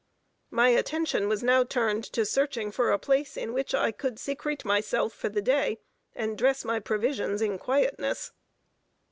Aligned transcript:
My 0.49 0.69
attention 0.69 1.27
was 1.29 1.43
now 1.43 1.63
turned 1.63 2.03
to 2.13 2.25
searching 2.25 2.71
for 2.71 2.89
a 2.89 2.97
place 2.97 3.37
in 3.37 3.53
which 3.53 3.75
I 3.75 3.91
could 3.91 4.17
secrete 4.17 4.65
myself 4.65 5.13
for 5.13 5.29
the 5.29 5.43
day, 5.43 5.77
and 6.15 6.35
dress 6.39 6.65
my 6.65 6.79
provisions 6.79 7.39
in 7.39 7.59
quietness. 7.59 8.31